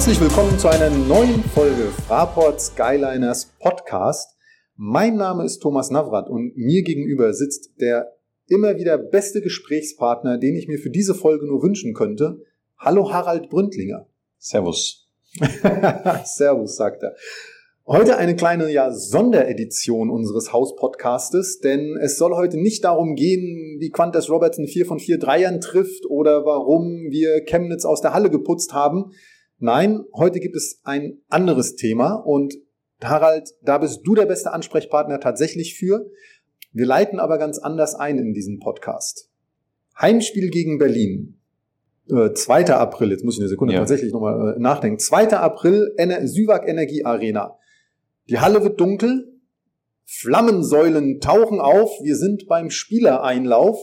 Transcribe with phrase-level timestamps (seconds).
[0.00, 4.34] Herzlich willkommen zu einer neuen Folge Fraport Skyliners Podcast.
[4.74, 8.16] Mein Name ist Thomas Navrat und mir gegenüber sitzt der
[8.48, 12.40] immer wieder beste Gesprächspartner, den ich mir für diese Folge nur wünschen könnte.
[12.78, 14.06] Hallo Harald Bründlinger.
[14.38, 15.06] Servus.
[16.24, 17.14] Servus, sagt er.
[17.86, 23.90] Heute eine kleine ja, Sonderedition unseres Hauspodcastes, denn es soll heute nicht darum gehen, wie
[23.90, 28.72] Quantas Robertson 4 von 4 Dreiern trifft oder warum wir Chemnitz aus der Halle geputzt
[28.72, 29.12] haben.
[29.62, 32.54] Nein, heute gibt es ein anderes Thema und
[33.02, 36.10] Harald, da bist du der beste Ansprechpartner tatsächlich für.
[36.72, 39.28] Wir leiten aber ganz anders ein in diesen Podcast.
[40.00, 41.42] Heimspiel gegen Berlin.
[42.08, 42.72] Äh, 2.
[42.72, 43.80] April, jetzt muss ich eine Sekunde ja.
[43.80, 44.98] tatsächlich nochmal äh, nachdenken.
[44.98, 45.32] 2.
[45.36, 47.58] April, Ener Süwag Energie Arena.
[48.30, 49.30] Die Halle wird dunkel,
[50.06, 53.78] Flammensäulen tauchen auf, wir sind beim Spielereinlauf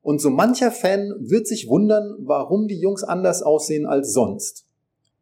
[0.00, 4.69] und so mancher Fan wird sich wundern, warum die Jungs anders aussehen als sonst.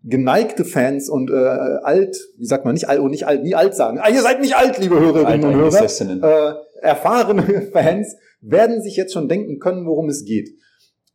[0.04, 3.74] Geneigte Fans und äh, alt, wie sagt man, nicht alt, und nicht alt, nie alt
[3.74, 3.98] sagen.
[4.00, 5.84] Ah, ihr seid nicht alt, liebe Hörerinnen und Hörer.
[6.22, 10.50] Äh, erfahrene Fans werden sich jetzt schon denken können, worum es geht.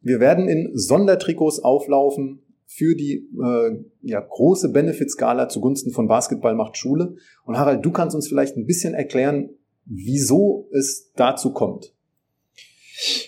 [0.01, 6.75] Wir werden in Sondertrikots auflaufen, für die äh, ja, große Benefit-Skala zugunsten von Basketball macht
[6.75, 7.15] Schule.
[7.45, 9.51] Und Harald, du kannst uns vielleicht ein bisschen erklären,
[9.85, 11.93] wieso es dazu kommt.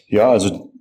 [0.08, 0.72] Ja, also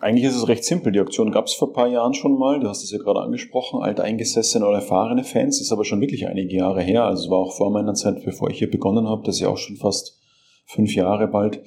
[0.00, 0.92] eigentlich ist es recht simpel.
[0.92, 2.58] Die Aktion gab es vor ein paar Jahren schon mal.
[2.58, 3.80] Du hast es ja gerade angesprochen.
[3.80, 5.58] Alteingesessene oder erfahrene Fans.
[5.58, 7.04] Das ist aber schon wirklich einige Jahre her.
[7.04, 9.22] Also es war auch vor meiner Zeit, bevor ich hier begonnen habe.
[9.24, 10.18] Das ist ja auch schon fast
[10.66, 11.62] fünf Jahre bald.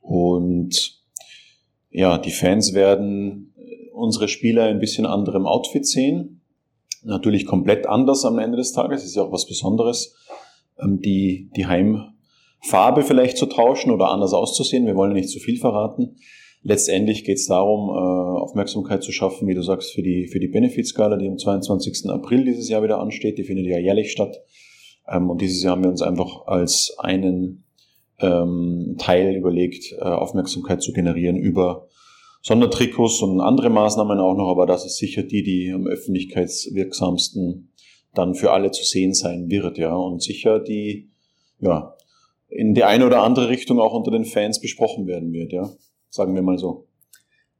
[0.00, 1.02] Und
[1.90, 3.54] ja, die Fans werden
[3.92, 6.40] unsere Spieler ein bisschen anderem Outfit sehen.
[7.02, 10.16] Natürlich komplett anders am Ende des Tages, ist ja auch was Besonderes,
[10.82, 14.86] ähm, die, die Heimfarbe vielleicht zu tauschen oder anders auszusehen.
[14.86, 16.16] Wir wollen ja nicht zu viel verraten.
[16.66, 20.48] Letztendlich geht es darum, äh, Aufmerksamkeit zu schaffen, wie du sagst, für die, für die
[20.48, 22.08] Benefit-Skala, die am 22.
[22.08, 23.36] April dieses Jahr wieder ansteht.
[23.36, 24.40] Die findet ja jährlich statt.
[25.06, 27.64] Ähm, und dieses Jahr haben wir uns einfach als einen
[28.18, 31.86] ähm, Teil überlegt, äh, Aufmerksamkeit zu generieren über
[32.40, 37.72] Sondertrikots und andere Maßnahmen auch noch, aber das ist sicher die, die am öffentlichkeitswirksamsten
[38.14, 39.94] dann für alle zu sehen sein wird, ja.
[39.94, 41.10] Und sicher die,
[41.60, 41.94] ja,
[42.48, 45.70] in die eine oder andere Richtung auch unter den Fans besprochen werden wird, ja.
[46.14, 46.86] Sagen wir mal so.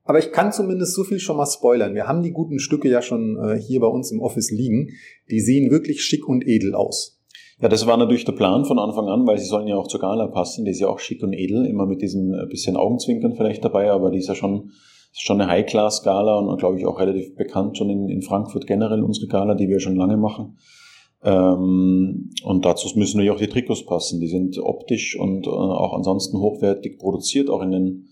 [0.05, 1.97] Aber ich kann zumindest so viel schon mal spoilern.
[1.97, 4.91] Wir haben die guten Stücke ja schon äh, hier bei uns im Office liegen.
[5.29, 7.21] Die sehen wirklich schick und edel aus.
[7.61, 9.99] Ja, das war natürlich der Plan von Anfang an, weil sie sollen ja auch zur
[9.99, 10.65] Gala passen.
[10.65, 13.91] Die ist ja auch schick und edel, immer mit diesem äh, bisschen Augenzwinkern vielleicht dabei,
[13.91, 14.71] aber die ist ja schon,
[15.11, 19.03] ist schon eine High-Class-Gala und glaube ich auch relativ bekannt schon in, in Frankfurt generell,
[19.03, 20.59] unsere Gala, die wir schon lange machen.
[21.25, 24.21] Ähm, und dazu müssen natürlich auch die Trikots passen.
[24.21, 28.09] Die sind optisch und äh, auch ansonsten hochwertig produziert, auch in den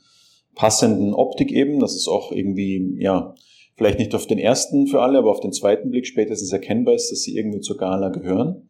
[0.54, 1.80] passenden Optik eben.
[1.80, 3.34] Das ist auch irgendwie, ja,
[3.76, 7.10] vielleicht nicht auf den ersten für alle, aber auf den zweiten Blick spätestens erkennbar ist,
[7.10, 8.68] dass sie irgendwie zur Gala gehören.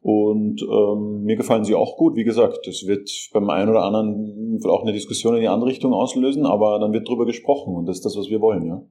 [0.00, 2.14] Und ähm, mir gefallen sie auch gut.
[2.14, 5.92] Wie gesagt, das wird beim einen oder anderen auch eine Diskussion in die andere Richtung
[5.92, 8.86] auslösen, aber dann wird drüber gesprochen und das ist das, was wir wollen, ja.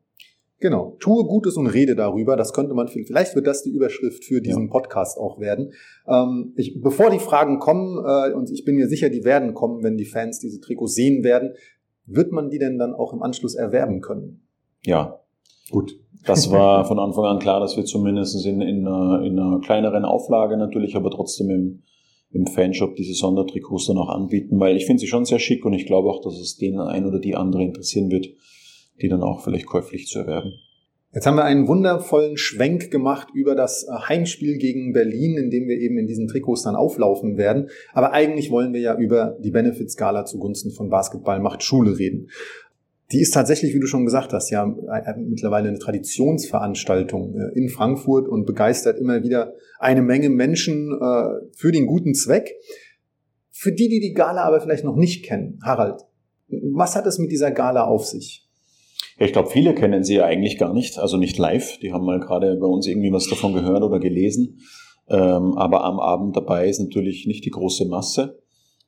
[0.60, 0.96] Genau.
[1.00, 2.38] Tue Gutes und rede darüber.
[2.38, 4.72] Das könnte man, vielleicht wird das die Überschrift für diesen ja.
[4.72, 5.74] Podcast auch werden.
[6.08, 9.84] Ähm, ich, bevor die Fragen kommen, äh, und ich bin mir sicher, die werden kommen,
[9.84, 11.54] wenn die Fans diese Trikots sehen werden,
[12.06, 14.48] wird man die denn dann auch im Anschluss erwerben können?
[14.84, 15.20] Ja.
[15.70, 16.00] Gut.
[16.26, 20.06] Das war von Anfang an klar, dass wir zumindest in, in, einer, in einer kleineren
[20.06, 21.84] Auflage natürlich, aber trotzdem im,
[22.32, 25.74] im Fanshop diese Sondertrikots dann auch anbieten, weil ich finde sie schon sehr schick und
[25.74, 28.28] ich glaube auch, dass es den ein oder die andere interessieren wird,
[29.02, 30.54] die dann auch vielleicht käuflich zu erwerben.
[31.16, 35.80] Jetzt haben wir einen wundervollen Schwenk gemacht über das Heimspiel gegen Berlin, in dem wir
[35.80, 37.70] eben in diesen Trikots dann auflaufen werden.
[37.94, 42.28] Aber eigentlich wollen wir ja über die Benefit-Skala zugunsten von Basketball macht Schule reden
[43.12, 47.70] die ist tatsächlich, wie du schon gesagt hast, ja äh, mittlerweile eine Traditionsveranstaltung äh, in
[47.70, 52.56] Frankfurt und begeistert immer wieder eine Menge Menschen äh, für den guten Zweck.
[53.52, 56.02] Für die, die die Gala aber vielleicht noch nicht kennen, Harald,
[56.48, 58.45] was hat es mit dieser Gala auf sich?
[59.20, 61.78] Ja, ich glaube, viele kennen sie ja eigentlich gar nicht, also nicht live.
[61.80, 64.60] Die haben mal gerade bei uns irgendwie was davon gehört oder gelesen.
[65.08, 68.40] Ähm, aber am Abend dabei ist natürlich nicht die große Masse.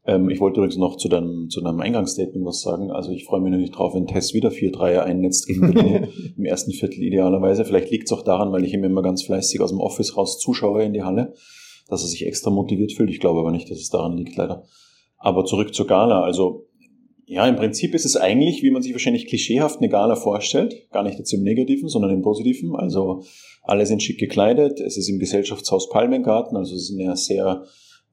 [0.05, 2.91] Ähm, ich wollte übrigens noch zu deinem, zu deinem Eingangsstatement was sagen.
[2.91, 6.07] Also ich freue mich natürlich drauf, wenn Tess wieder 4-3 einnetzt gegen Berlin
[6.37, 7.65] im ersten Viertel idealerweise.
[7.65, 10.39] Vielleicht liegt es auch daran, weil ich ihm immer ganz fleißig aus dem Office raus
[10.39, 11.33] zuschaue in die Halle,
[11.87, 13.09] dass er sich extra motiviert fühlt.
[13.11, 14.63] Ich glaube aber nicht, dass es daran liegt, leider.
[15.17, 16.21] Aber zurück zur Gala.
[16.21, 16.66] Also
[17.29, 20.89] ja, im Prinzip ist es eigentlich, wie man sich wahrscheinlich klischeehaft eine Gala vorstellt.
[20.91, 22.73] Gar nicht jetzt im Negativen, sondern im Positiven.
[22.73, 23.23] Also
[23.63, 24.79] alle sind schick gekleidet.
[24.79, 26.55] Es ist im Gesellschaftshaus Palmengarten.
[26.55, 27.65] Also es ist eine sehr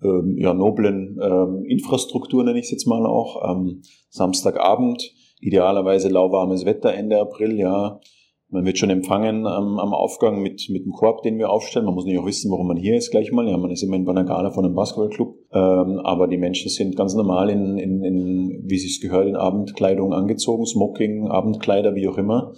[0.02, 3.48] ähm, ja, noblen ähm, Infrastruktur, nenne ich es jetzt mal auch.
[3.48, 8.00] Ähm, Samstagabend, idealerweise lauwarmes Wetter Ende April, ja.
[8.48, 11.86] Man wird schon empfangen ähm, am Aufgang mit, mit dem Korb, den wir aufstellen.
[11.86, 13.48] Man muss nicht auch wissen, warum man hier ist gleich mal.
[13.48, 15.36] Ja, man ist immer in einer Gala von einem Basketballclub.
[15.54, 19.36] Ähm, aber die Menschen sind ganz normal in, in, in wie sie es gehört, in
[19.36, 22.52] Abendkleidung angezogen, Smoking, Abendkleider, wie auch immer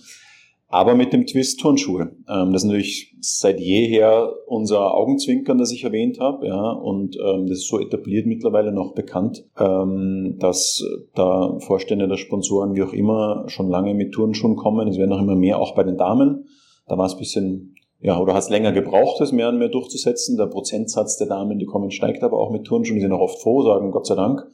[0.69, 2.12] aber mit dem Twist Turnschuhe.
[2.28, 7.46] Ähm, das ist natürlich seit jeher unser Augenzwinkern, das ich erwähnt habe, ja, und ähm,
[7.46, 10.84] das ist so etabliert mittlerweile noch bekannt, ähm, dass
[11.14, 14.88] da Vorstände der Sponsoren, wie auch immer, schon lange mit Turnschuhen kommen.
[14.88, 16.46] Es werden auch immer mehr, auch bei den Damen.
[16.88, 19.69] Da war es ein bisschen ja, oder hat es länger gebraucht, das mehr und mehr
[19.69, 20.37] durchzusetzen.
[20.37, 22.96] Der Prozentsatz der Damen, die kommen, steigt aber auch mit Turnschuhen.
[22.96, 24.46] Die sind auch oft froh, sagen Gott sei Dank.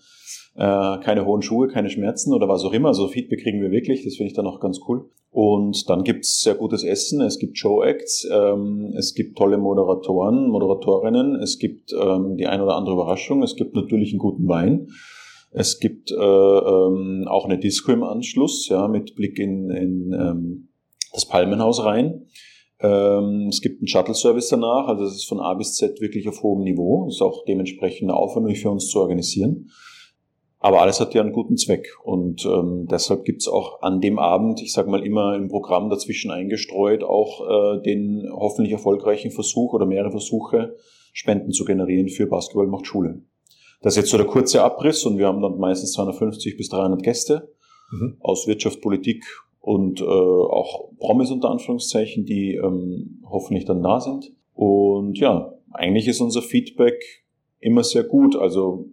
[0.55, 2.89] Äh, keine hohen Schuhe, keine Schmerzen oder was auch immer.
[2.89, 5.09] Also Feedback kriegen wir wirklich, das finde ich dann auch ganz cool.
[5.31, 11.37] Und dann gibt's sehr gutes Essen, es gibt Show-Acts, ähm, es gibt tolle Moderatoren, Moderatorinnen,
[11.37, 14.89] es gibt ähm, die ein oder andere Überraschung, es gibt natürlich einen guten Wein.
[15.51, 20.69] Es gibt äh, ähm, auch eine Disco im Anschluss, ja, mit Blick in, in ähm,
[21.15, 22.27] das Palmenhaus rein.
[22.83, 26.43] Ähm, es gibt einen Shuttle-Service danach, also es ist von A bis Z wirklich auf
[26.43, 27.07] hohem Niveau.
[27.07, 29.71] Es ist auch dementsprechend aufwendig für uns zu organisieren.
[30.59, 31.89] Aber alles hat ja einen guten Zweck.
[32.05, 36.31] Und ähm, deshalb gibt's auch an dem Abend, ich sage mal immer im Programm dazwischen
[36.31, 40.77] eingestreut, auch äh, den hoffentlich erfolgreichen Versuch oder mehrere Versuche,
[41.13, 43.23] Spenden zu generieren für Basketball macht Schule.
[43.83, 47.03] Das ist jetzt so der kurze Abriss und wir haben dann meistens 250 bis 300
[47.03, 47.53] Gäste
[47.91, 48.17] mhm.
[48.21, 49.25] aus Wirtschaft, Politik
[49.63, 54.33] und äh, auch Promis unter Anführungszeichen, die ähm, hoffentlich dann da sind.
[54.55, 57.25] Und ja, eigentlich ist unser Feedback
[57.61, 58.37] immer sehr gut.
[58.37, 58.89] Also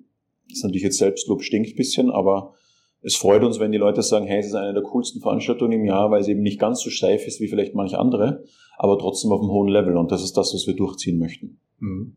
[0.48, 2.54] ist natürlich jetzt Selbstlob stinkt bisschen, aber
[3.02, 5.86] es freut uns, wenn die Leute sagen, hey, es ist eine der coolsten Veranstaltungen im
[5.86, 8.44] Jahr, weil sie eben nicht ganz so steif ist wie vielleicht manche andere,
[8.78, 9.98] aber trotzdem auf einem hohen Level.
[9.98, 11.60] Und das ist das, was wir durchziehen möchten.
[11.80, 12.16] Mhm.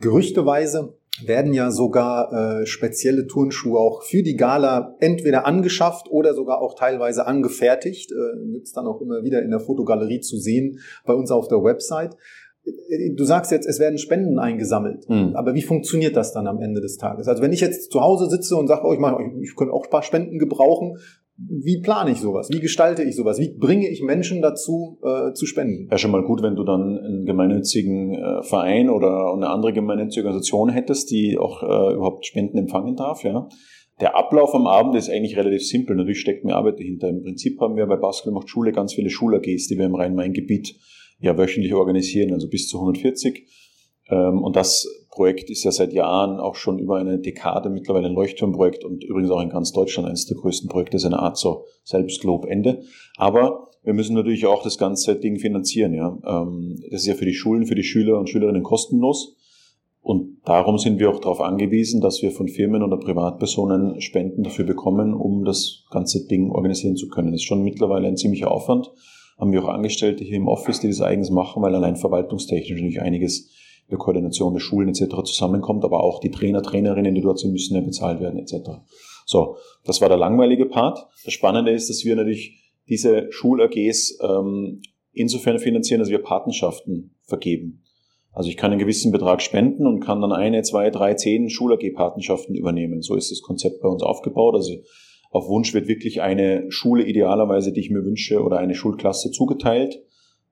[0.00, 6.60] Gerüchteweise werden ja sogar äh, spezielle Turnschuhe auch für die Gala entweder angeschafft oder sogar
[6.60, 8.10] auch teilweise angefertigt.
[8.10, 11.48] Äh, Gibt es dann auch immer wieder in der Fotogalerie zu sehen bei uns auf
[11.48, 12.16] der Website
[13.14, 15.08] du sagst jetzt, es werden Spenden eingesammelt.
[15.08, 15.32] Mhm.
[15.34, 17.28] Aber wie funktioniert das dann am Ende des Tages?
[17.28, 19.84] Also wenn ich jetzt zu Hause sitze und sage, oh, ich, mach, ich könnte auch
[19.84, 20.98] ein paar Spenden gebrauchen,
[21.36, 22.48] wie plane ich sowas?
[22.50, 23.40] Wie gestalte ich sowas?
[23.40, 25.88] Wie bringe ich Menschen dazu, äh, zu spenden?
[25.90, 30.26] Ja, schon mal gut, wenn du dann einen gemeinnützigen äh, Verein oder eine andere gemeinnützige
[30.26, 33.48] Organisation hättest, die auch äh, überhaupt Spenden empfangen darf, ja.
[34.00, 35.94] Der Ablauf am Abend ist eigentlich relativ simpel.
[35.94, 37.08] Natürlich steckt mehr Arbeit dahinter.
[37.08, 40.74] Im Prinzip haben wir bei Baskel macht Schule ganz viele Schul-AGs, die wir im Rhein-Main-Gebiet
[41.20, 43.46] ja wöchentlich organisieren, also bis zu 140.
[44.10, 48.14] Ähm, und das Projekt ist ja seit Jahren auch schon über eine Dekade mittlerweile ein
[48.14, 52.82] Leuchtturmprojekt und übrigens auch in ganz Deutschland eines der größten Projekte seiner Art, so Selbstlobende.
[53.16, 55.94] Aber wir müssen natürlich auch das ganze Ding finanzieren.
[55.94, 56.18] Ja.
[56.26, 59.36] Ähm, das ist ja für die Schulen, für die Schüler und Schülerinnen kostenlos.
[60.00, 64.66] Und darum sind wir auch darauf angewiesen, dass wir von Firmen oder Privatpersonen Spenden dafür
[64.66, 67.32] bekommen, um das ganze Ding organisieren zu können.
[67.32, 68.90] Das ist schon mittlerweile ein ziemlicher Aufwand
[69.38, 73.02] haben wir auch Angestellte hier im Office, die das eigens machen, weil allein verwaltungstechnisch natürlich
[73.02, 73.48] einiges in
[73.90, 75.22] der Koordination der Schulen etc.
[75.24, 78.70] zusammenkommt, aber auch die Trainer, Trainerinnen, die dort sind, müssen ja bezahlt werden etc.
[79.26, 81.06] So, das war der langweilige Part.
[81.24, 84.82] Das Spannende ist, dass wir natürlich diese Schul-AGs ähm,
[85.12, 87.82] insofern finanzieren, dass wir Patenschaften vergeben.
[88.32, 92.56] Also ich kann einen gewissen Betrag spenden und kann dann eine, zwei, drei, zehn Schul-AG-Patenschaften
[92.56, 93.00] übernehmen.
[93.00, 94.56] So ist das Konzept bei uns aufgebaut.
[94.56, 94.74] Also
[95.30, 100.02] auf Wunsch wird wirklich eine Schule idealerweise, die ich mir wünsche, oder eine Schulklasse zugeteilt.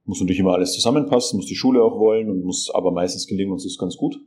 [0.05, 3.53] Muss natürlich immer alles zusammenpassen, muss die Schule auch wollen und muss aber meistens gelingen
[3.53, 4.19] uns das ganz gut.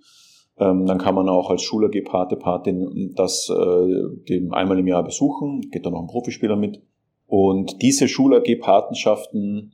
[0.58, 5.70] Ähm, dann kann man auch als Schüler Pate, Patin das äh, einmal im Jahr besuchen,
[5.70, 6.82] geht dann noch ein Profispieler mit.
[7.28, 9.74] Und diese Schul-AG-Patenschaften,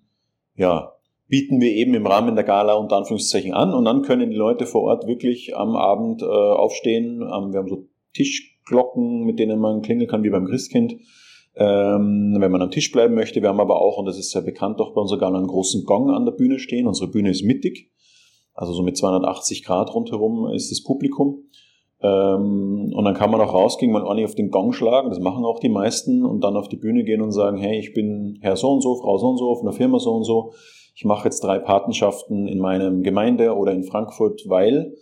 [0.56, 0.94] ja,
[1.28, 4.66] bieten wir eben im Rahmen der Gala unter Anführungszeichen an und dann können die Leute
[4.66, 7.22] vor Ort wirklich am Abend äh, aufstehen.
[7.22, 10.96] Ähm, wir haben so Tisch Glocken, mit denen man klingeln kann, wie beim Christkind.
[11.56, 13.42] Ähm, wenn man am Tisch bleiben möchte.
[13.42, 15.84] Wir haben aber auch, und das ist sehr bekannt, auch bei uns sogar einen großen
[15.84, 16.88] Gong an der Bühne stehen.
[16.88, 17.92] Unsere Bühne ist mittig,
[18.54, 21.44] also so mit 280 Grad rundherum ist das Publikum.
[22.02, 25.46] Ähm, und dann kann man auch rausgehen, mal ordentlich auf den Gong schlagen, das machen
[25.46, 28.56] auch die meisten, und dann auf die Bühne gehen und sagen, hey, ich bin Herr
[28.56, 30.54] so und so, Frau so und so, von der Firma so und so.
[30.96, 34.96] Ich mache jetzt drei Patenschaften in meinem Gemeinde oder in Frankfurt, weil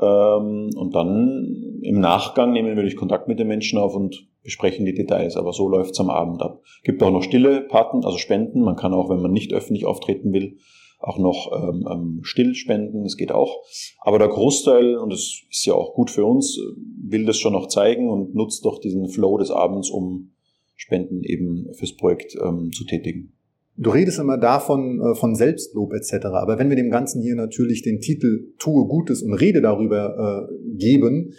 [0.00, 4.86] ähm, und dann im Nachgang nehmen wir wirklich Kontakt mit den Menschen auf und besprechen
[4.86, 5.36] die Details.
[5.36, 6.62] Aber so läuft's am Abend ab.
[6.84, 8.62] Gibt auch noch stille Paten, also Spenden.
[8.62, 10.56] Man kann auch, wenn man nicht öffentlich auftreten will,
[10.98, 13.02] auch noch ähm, ähm still spenden.
[13.02, 13.62] Das geht auch.
[14.00, 16.58] Aber der Großteil, und das ist ja auch gut für uns,
[17.02, 20.32] will das schon noch zeigen und nutzt doch diesen Flow des Abends, um
[20.76, 23.32] Spenden eben fürs Projekt ähm, zu tätigen.
[23.78, 26.26] Du redest immer davon, äh, von Selbstlob etc.
[26.26, 30.76] Aber wenn wir dem Ganzen hier natürlich den Titel Tue Gutes und rede darüber äh,
[30.78, 31.34] geben,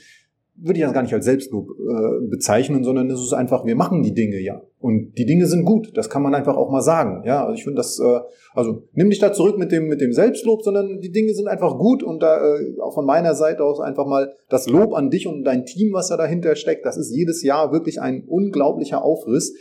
[0.60, 4.02] würde ich das gar nicht als Selbstlob äh, bezeichnen, sondern es ist einfach, wir machen
[4.02, 4.62] die Dinge ja.
[4.80, 5.96] Und die Dinge sind gut.
[5.96, 7.24] Das kann man einfach auch mal sagen.
[7.26, 8.20] Ja, also ich finde das, äh,
[8.54, 11.78] also nimm dich da zurück mit dem, mit dem Selbstlob, sondern die Dinge sind einfach
[11.78, 15.28] gut und da äh, auch von meiner Seite aus einfach mal das Lob an dich
[15.28, 16.86] und dein Team, was da dahinter steckt.
[16.86, 19.56] Das ist jedes Jahr wirklich ein unglaublicher Aufriss.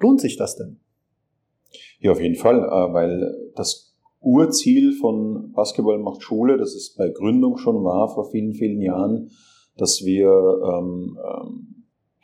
[0.00, 0.80] Lohnt sich das denn?
[2.00, 7.08] Ja, auf jeden Fall, äh, weil das Urziel von Basketball macht Schule, das es bei
[7.08, 9.30] Gründung schon war vor vielen, vielen Jahren,
[9.76, 11.72] dass wir ähm, ähm,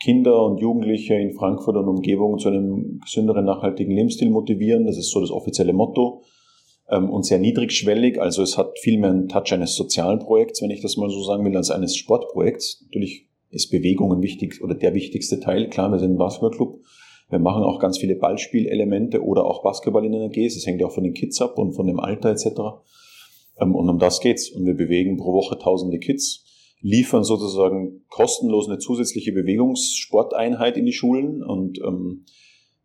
[0.01, 4.87] Kinder und Jugendliche in Frankfurt und Umgebung zu einem gesünderen, nachhaltigen Lebensstil motivieren.
[4.87, 6.23] Das ist so das offizielle Motto.
[6.91, 10.71] Ähm, und sehr niedrigschwellig, also es hat viel mehr einen Touch eines sozialen Projekts, wenn
[10.71, 12.85] ich das mal so sagen will, als eines Sportprojekts.
[12.87, 15.69] Natürlich ist Bewegung ein wichtig oder der wichtigste Teil.
[15.69, 16.81] Klar, wir sind ein Basketballclub.
[17.31, 20.55] Wir machen auch ganz viele Ballspielelemente oder auch Basketball in AGs.
[20.55, 22.47] Das hängt ja auch von den Kids ab und von dem Alter etc.
[23.61, 24.51] Ähm, und um das geht's.
[24.51, 26.45] Und wir bewegen pro Woche tausende Kids
[26.81, 32.25] liefern sozusagen kostenlos eine zusätzliche Bewegungssporteinheit in die Schulen und ähm,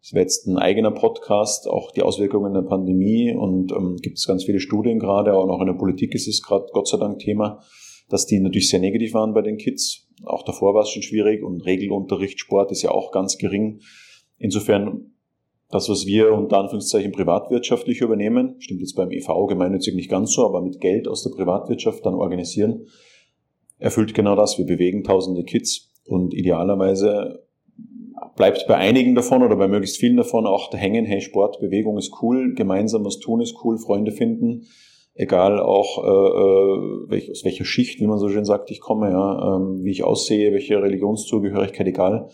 [0.01, 4.27] es wäre jetzt ein eigener Podcast, auch die Auswirkungen der Pandemie und ähm, gibt es
[4.27, 7.19] ganz viele Studien gerade, auch noch in der Politik ist es gerade Gott sei Dank
[7.19, 7.61] Thema,
[8.09, 10.07] dass die natürlich sehr negativ waren bei den Kids.
[10.25, 13.79] Auch davor war es schon schwierig und Regelunterricht, Sport ist ja auch ganz gering.
[14.37, 15.13] Insofern
[15.69, 20.45] das, was wir unter Anführungszeichen privatwirtschaftlich übernehmen, stimmt jetzt beim EV gemeinnützig nicht ganz so,
[20.45, 22.87] aber mit Geld aus der Privatwirtschaft dann organisieren,
[23.83, 24.57] erfüllt genau das.
[24.57, 27.43] Wir bewegen tausende Kids und idealerweise
[28.35, 32.13] bleibt bei einigen davon oder bei möglichst vielen davon auch hängen, hey, Sport, Bewegung ist
[32.21, 34.65] cool, gemeinsam was tun ist cool, Freunde finden,
[35.13, 39.11] egal auch äh, äh welch, aus welcher Schicht, wie man so schön sagt, ich komme,
[39.11, 42.29] ja, ähm, wie ich aussehe, welche Religionszugehörigkeit, egal.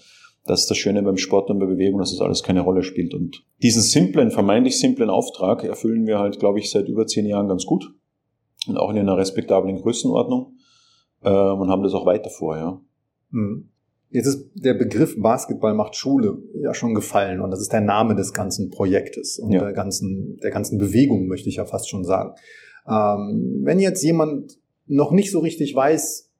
[0.46, 3.14] Das ist das Schöne beim Sport und bei Bewegung, dass das alles keine Rolle spielt.
[3.14, 7.48] Und diesen simplen, vermeintlich simplen Auftrag erfüllen wir halt, glaube ich, seit über zehn Jahren
[7.48, 7.92] ganz gut
[8.68, 10.59] und auch in einer respektablen Größenordnung
[11.24, 12.82] ähm, und haben das auch weiter vor, ja.
[13.32, 13.70] Mhm.
[14.12, 18.16] Jetzt ist der Begriff Basketball macht Schule ja schon gefallen und das ist der Name
[18.16, 19.60] des ganzen Projektes und ja.
[19.60, 22.34] der ganzen, der ganzen Bewegung, möchte ich ja fast schon sagen.
[22.88, 24.58] Ähm, wenn jetzt jemand
[24.88, 26.32] noch nicht so richtig weiß,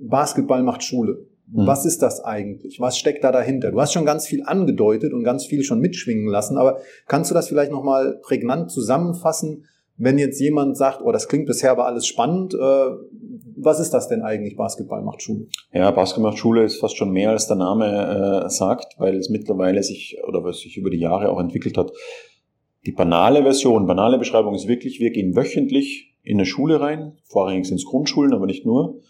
[0.00, 1.66] Basketball macht Schule, mhm.
[1.66, 2.80] was ist das eigentlich?
[2.80, 3.70] Was steckt da dahinter?
[3.70, 7.34] Du hast schon ganz viel angedeutet und ganz viel schon mitschwingen lassen, aber kannst du
[7.34, 9.66] das vielleicht nochmal prägnant zusammenfassen,
[10.02, 12.58] wenn jetzt jemand sagt, oh, das klingt bisher aber alles spannend, äh,
[13.56, 15.46] was ist das denn eigentlich, Basketball macht Schule?
[15.72, 19.30] Ja, Basketball macht Schule ist fast schon mehr, als der Name äh, sagt, weil es
[19.30, 21.92] mittlerweile sich, oder was sich über die Jahre auch entwickelt hat.
[22.84, 27.66] Die banale Version, banale Beschreibung ist wirklich, wir gehen wöchentlich in eine Schule rein, vorrangig
[27.66, 29.00] sind es Grundschulen, aber nicht nur,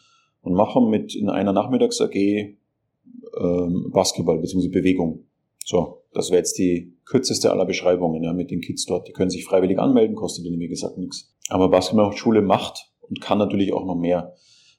[0.43, 4.69] und machen mit in einer Nachmittags-AG ähm, Basketball bzw.
[4.69, 5.25] Bewegung.
[5.65, 9.09] So, das wäre jetzt die kürzeste aller Beschreibungen ja, mit den Kids dort.
[9.09, 11.35] Die können sich freiwillig anmelden, kostet ihnen wie gesagt nichts.
[11.49, 14.35] Aber Basketball macht und kann natürlich auch noch mehr.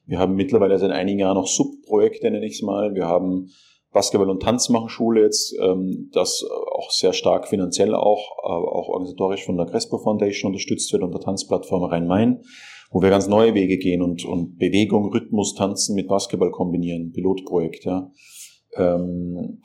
[0.06, 2.94] Wir haben mittlerweile seit einigen Jahren noch Subprojekte, nenne ich es mal.
[2.94, 3.50] Wir haben
[3.92, 9.56] Basketball- und Tanzmachenschule jetzt, ähm, das auch sehr stark finanziell auch, aber auch organisatorisch von
[9.56, 12.42] der Crespo Foundation unterstützt wird und der Tanzplattform Rhein-Main,
[12.90, 17.84] wo wir ganz neue Wege gehen und, und Bewegung, Rhythmus, Tanzen mit Basketball kombinieren, Pilotprojekt,
[17.84, 18.10] ja.
[18.76, 19.62] Ähm,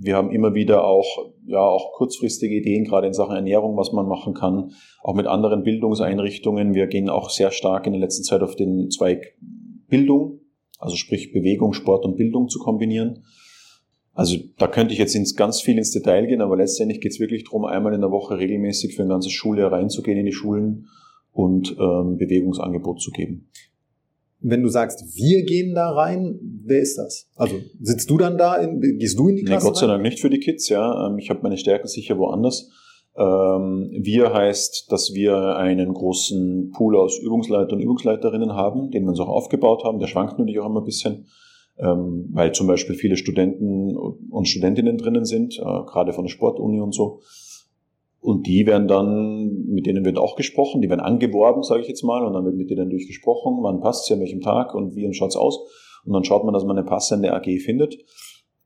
[0.00, 4.06] wir haben immer wieder auch, ja, auch kurzfristige Ideen, gerade in Sachen Ernährung, was man
[4.06, 4.72] machen kann,
[5.02, 6.74] auch mit anderen Bildungseinrichtungen.
[6.74, 9.36] Wir gehen auch sehr stark in der letzten Zeit auf den Zweig
[9.88, 10.40] Bildung,
[10.78, 13.24] also sprich Bewegung, Sport und Bildung zu kombinieren.
[14.14, 17.20] Also da könnte ich jetzt ins, ganz viel ins Detail gehen, aber letztendlich geht es
[17.20, 20.88] wirklich darum, einmal in der Woche regelmäßig für ein ganzes Schuljahr reinzugehen in die Schulen
[21.32, 23.48] und ähm, Bewegungsangebot zu geben.
[24.42, 27.28] Wenn du sagst, wir gehen da rein, wer ist das?
[27.36, 29.64] Also sitzt du dann da, in, gehst du in die Klasse?
[29.64, 31.06] Nee, Gott sei Dank nicht für die Kids, ja.
[31.08, 32.70] Ähm, ich habe meine Stärken sicher woanders.
[33.16, 39.10] Ähm, wir heißt, dass wir einen großen Pool aus Übungsleiter und Übungsleiterinnen haben, den wir
[39.10, 39.98] uns auch aufgebaut haben.
[39.98, 41.26] Der schwankt natürlich auch immer ein bisschen,
[41.78, 46.80] ähm, weil zum Beispiel viele Studenten und Studentinnen drinnen sind, äh, gerade von der Sportuni
[46.80, 47.20] und so.
[48.22, 52.04] Und die werden dann, mit denen wird auch gesprochen, die werden angeworben, sage ich jetzt
[52.04, 55.12] mal, und dann wird mit denen durchgesprochen, wann passt es, an welchem Tag und wie
[55.12, 55.58] schaut's aus.
[56.04, 57.98] Und dann schaut man, dass man eine passende AG findet.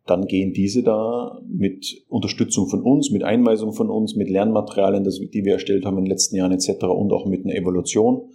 [0.05, 5.45] Dann gehen diese da mit Unterstützung von uns, mit Einweisung von uns, mit Lernmaterialien, die
[5.47, 6.85] wir erstellt haben in den letzten Jahren etc.
[6.85, 8.29] und auch mit einer Evaluation,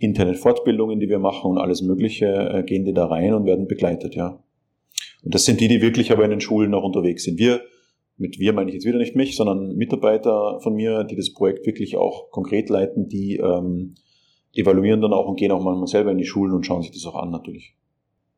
[0.00, 4.16] Internetfortbildungen, die wir machen und alles Mögliche, äh, gehen die da rein und werden begleitet,
[4.16, 4.42] ja.
[5.22, 7.38] Und das sind die, die wirklich aber in den Schulen noch unterwegs sind.
[7.38, 7.60] Wir
[8.16, 11.66] mit wir meine ich jetzt wieder nicht mich, sondern Mitarbeiter von mir, die das Projekt
[11.66, 13.94] wirklich auch konkret leiten, die ähm,
[14.54, 17.04] evaluieren dann auch und gehen auch manchmal selber in die Schulen und schauen sich das
[17.06, 17.74] auch an natürlich.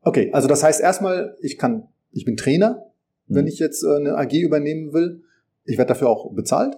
[0.02, 2.86] Okay, also das heißt erstmal, ich kann, ich bin Trainer,
[3.26, 3.48] wenn mhm.
[3.48, 5.22] ich jetzt äh, eine AG übernehmen will.
[5.64, 6.76] Ich werde dafür auch bezahlt.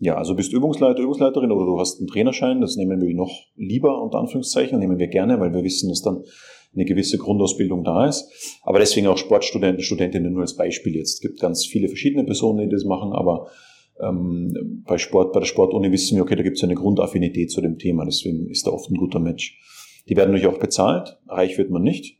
[0.00, 4.00] Ja, also bist Übungsleiter, Übungsleiterin oder du hast einen Trainerschein, das nehmen wir noch lieber,
[4.00, 6.24] unter Anführungszeichen, nehmen wir gerne, weil wir wissen, dass dann
[6.74, 8.60] eine gewisse Grundausbildung da ist.
[8.62, 11.14] Aber deswegen auch Sportstudenten, Studentinnen nur als Beispiel jetzt.
[11.14, 13.48] Es gibt ganz viele verschiedene Personen, die das machen, aber
[14.00, 17.60] ähm, bei Sport, bei der Sportuni wissen wir, okay, da gibt es eine Grundaffinität zu
[17.60, 19.58] dem Thema, deswegen ist da oft ein guter Match.
[20.08, 22.18] Die werden natürlich auch bezahlt, reich wird man nicht.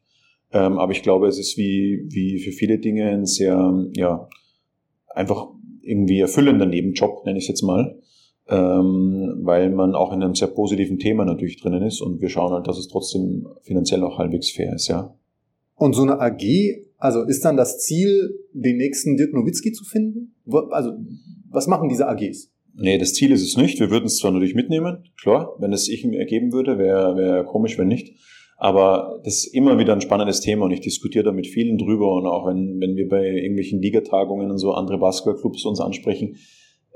[0.52, 4.28] Ähm, aber ich glaube, es ist wie, wie für viele Dinge ein sehr, ja,
[5.08, 5.48] einfach
[5.82, 7.99] irgendwie erfüllender Nebenjob, nenne ich es jetzt mal,
[8.50, 12.52] ähm, weil man auch in einem sehr positiven Thema natürlich drinnen ist und wir schauen
[12.52, 15.14] halt, dass es trotzdem finanziell auch halbwegs fair ist, ja.
[15.76, 16.42] Und so eine AG,
[16.98, 20.34] also ist dann das Ziel, den nächsten Dirk Nowitzki zu finden?
[20.70, 20.92] Also,
[21.48, 22.50] was machen diese AGs?
[22.74, 23.80] Nee, das Ziel ist es nicht.
[23.80, 27.78] Wir würden es zwar natürlich mitnehmen, klar, wenn es sich ergeben würde, wäre wär komisch,
[27.78, 28.14] wenn nicht.
[28.56, 32.12] Aber das ist immer wieder ein spannendes Thema und ich diskutiere da mit vielen drüber
[32.12, 36.36] und auch wenn, wenn wir bei irgendwelchen Ligatagungen und so andere Basketballclubs uns ansprechen,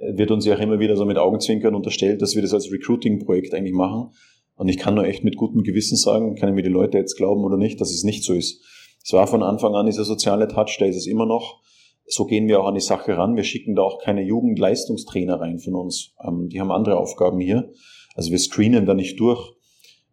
[0.01, 3.55] wird uns ja auch immer wieder so mit Augenzwinkern unterstellt, dass wir das als Recruiting-Projekt
[3.55, 4.11] eigentlich machen.
[4.57, 7.45] Und ich kann nur echt mit gutem Gewissen sagen, können mir die Leute jetzt glauben
[7.45, 8.63] oder nicht, dass es nicht so ist.
[9.03, 11.61] Es war von Anfang an dieser soziale Touch, der ist es immer noch.
[12.07, 13.37] So gehen wir auch an die Sache ran.
[13.37, 16.15] Wir schicken da auch keine Jugendleistungstrainer rein von uns.
[16.23, 17.71] Ähm, die haben andere Aufgaben hier.
[18.15, 19.54] Also wir screenen da nicht durch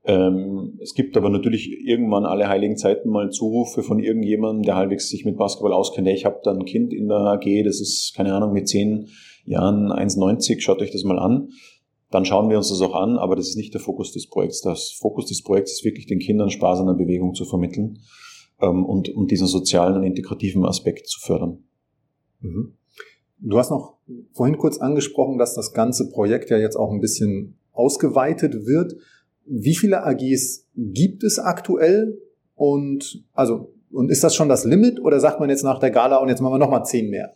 [0.04, 5.10] ähm, es gibt aber natürlich irgendwann alle heiligen Zeiten mal Zurufe von irgendjemandem, der halbwegs
[5.10, 6.08] sich mit Basketball auskennt.
[6.08, 9.10] Ich habe da ein Kind in der AG, das ist, keine Ahnung, mit zehn
[9.46, 11.50] Jahren 1,90, schaut euch das mal an.
[12.10, 14.62] Dann schauen wir uns das auch an, aber das ist nicht der Fokus des Projekts.
[14.62, 18.00] Das Fokus des Projekts ist wirklich den Kindern Spaß an der Bewegung zu vermitteln
[18.60, 21.64] ähm, und, und diesen sozialen und integrativen Aspekt zu fördern.
[22.42, 22.74] Mhm.
[23.40, 23.98] Du hast noch
[24.34, 28.94] vorhin kurz angesprochen, dass das ganze Projekt ja jetzt auch ein bisschen ausgeweitet wird.
[29.46, 32.18] Wie viele AGs gibt es aktuell?
[32.56, 36.18] Und also, und ist das schon das Limit oder sagt man jetzt nach der Gala
[36.18, 37.36] und jetzt machen wir nochmal zehn mehr?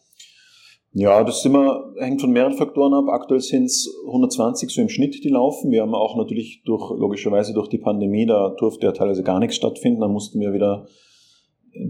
[0.98, 3.10] Ja, das immer, hängt von mehreren Faktoren ab.
[3.10, 5.70] Aktuell sind es 120 so im Schnitt, die laufen.
[5.70, 9.58] Wir haben auch natürlich durch, logischerweise durch die Pandemie, da durfte ja teilweise gar nichts
[9.58, 10.00] stattfinden.
[10.00, 10.88] Da mussten wir wieder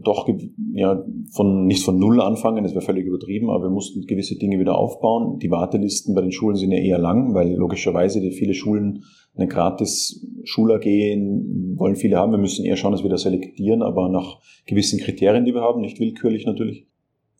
[0.03, 0.27] doch
[0.73, 4.59] ja, von, nicht von Null anfangen, das wäre völlig übertrieben, aber wir mussten gewisse Dinge
[4.59, 5.39] wieder aufbauen.
[5.39, 9.03] Die Wartelisten bei den Schulen sind ja eher lang, weil logischerweise viele Schulen
[9.35, 12.31] eine gratis Schul-AG wollen viele haben.
[12.31, 15.81] Wir müssen eher schauen, dass wir das selektieren, aber nach gewissen Kriterien, die wir haben,
[15.81, 16.87] nicht willkürlich natürlich.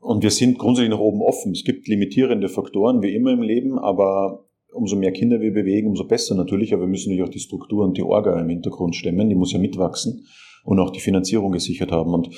[0.02, 1.54] Und wir sind grundsätzlich nach oben offen.
[1.54, 6.06] Es gibt limitierende Faktoren, wie immer im Leben, aber umso mehr Kinder wir bewegen, umso
[6.06, 6.74] besser natürlich.
[6.74, 9.30] Aber wir müssen natürlich auch die Struktur und die Orga im Hintergrund stemmen.
[9.30, 10.26] Die muss ja mitwachsen
[10.65, 12.13] und auch die Finanzierung gesichert haben.
[12.13, 12.30] Und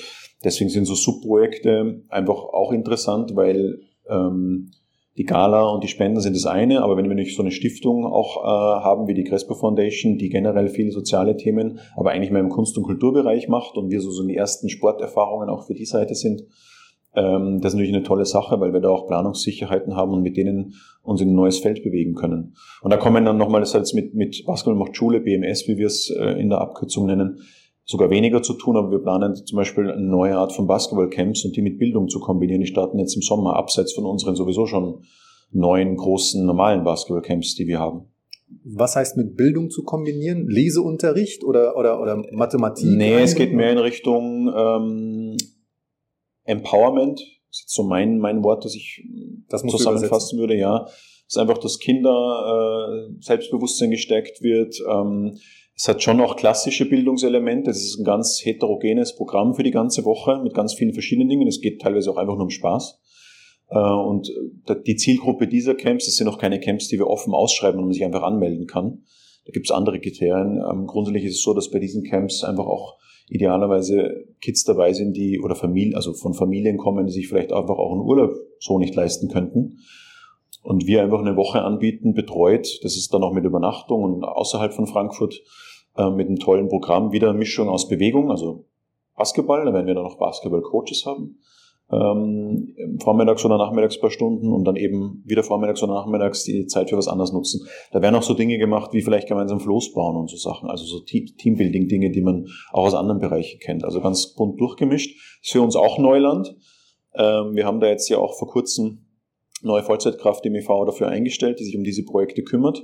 [0.44, 4.70] deswegen sind so Subprojekte einfach auch interessant, weil ähm,
[5.18, 8.06] die Gala und die Spenden sind das eine, aber wenn wir nicht so eine Stiftung
[8.06, 12.42] auch äh, haben wie die Crespo Foundation, die generell viele soziale Themen, aber eigentlich mehr
[12.42, 15.86] im Kunst- und Kulturbereich macht und wir so, so die ersten Sporterfahrungen auch für die
[15.86, 16.44] Seite sind,
[17.16, 20.38] ähm, das ist natürlich eine tolle Sache, weil wir da auch Planungssicherheiten haben und mit
[20.38, 22.54] denen uns in ein neues Feld bewegen können.
[22.84, 25.88] Und da kommen dann nochmal das heißt mit, mit Basketball macht Schule, BMS, wie wir
[25.88, 27.40] es äh, in der Abkürzung nennen,
[27.88, 31.56] sogar weniger zu tun, aber wir planen zum Beispiel eine neue Art von Basketballcamps und
[31.56, 32.62] die mit Bildung zu kombinieren.
[32.62, 35.04] Die starten jetzt im Sommer, abseits von unseren sowieso schon
[35.52, 38.10] neuen großen normalen Basketballcamps, die wir haben.
[38.64, 40.48] Was heißt mit Bildung zu kombinieren?
[40.48, 42.86] Leseunterricht oder, oder, oder Mathematik?
[42.86, 45.38] Nee, es geht mehr in Richtung ähm,
[46.44, 47.22] Empowerment.
[47.50, 49.06] Das ist so mein, mein Wort, das ich
[49.48, 50.80] das zusammenfassen würde, ja.
[50.80, 55.38] Das ist einfach, dass Kinder äh, Selbstbewusstsein gestärkt wird, ähm,
[55.78, 57.70] es hat schon auch klassische Bildungselemente.
[57.70, 61.48] Es ist ein ganz heterogenes Programm für die ganze Woche mit ganz vielen verschiedenen Dingen.
[61.48, 63.00] Es geht teilweise auch einfach nur um Spaß.
[63.70, 64.28] Äh, und
[64.88, 67.94] die Zielgruppe dieser Camps, das sind auch keine Camps, die wir offen ausschreiben und man
[67.94, 69.04] sich einfach anmelden kann.
[69.46, 70.60] Da gibt es andere Kriterien.
[70.68, 72.98] Ähm, grundsätzlich ist es so, dass bei diesen Camps einfach auch
[73.30, 77.78] idealerweise Kids dabei sind, die oder Familien, also von Familien kommen, die sich vielleicht einfach
[77.78, 79.78] auch einen Urlaub so nicht leisten könnten.
[80.64, 82.80] Und wir einfach eine Woche anbieten, betreut.
[82.82, 85.40] Das ist dann auch mit Übernachtung und außerhalb von Frankfurt
[85.98, 88.66] äh, mit einem tollen Programm, wieder eine Mischung aus Bewegung, also
[89.16, 91.40] Basketball, da werden wir dann noch Basketball-Coaches haben,
[91.92, 96.90] ähm, vormittags oder nachmittags paar Stunden und dann eben wieder vormittags oder nachmittags die Zeit
[96.90, 97.66] für was anderes nutzen.
[97.92, 100.84] Da werden auch so Dinge gemacht, wie vielleicht gemeinsam Floß bauen und so Sachen, also
[100.86, 103.86] so Teambuilding-Dinge, die man auch aus anderen Bereichen kennt.
[103.86, 105.18] Also ganz bunt durchgemischt.
[105.42, 106.56] Ist für uns auch Neuland.
[107.16, 109.06] Ähm, wir haben da jetzt ja auch vor kurzem
[109.64, 112.84] neue Vollzeitkraft im EV dafür eingestellt, die sich um diese Projekte kümmert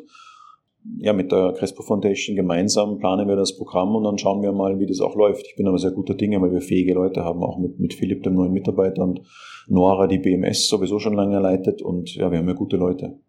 [0.98, 4.80] ja, mit der Crespo Foundation gemeinsam planen wir das Programm und dann schauen wir mal,
[4.80, 5.46] wie das auch läuft.
[5.48, 8.24] Ich bin aber sehr guter Dinge, weil wir fähige Leute haben, auch mit, mit Philipp,
[8.24, 9.22] dem neuen Mitarbeiter und
[9.68, 13.20] Nora, die BMS sowieso schon lange leitet und ja, wir haben ja gute Leute.